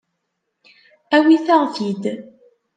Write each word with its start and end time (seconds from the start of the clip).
Awit-aɣ-t-id. 1.15 2.03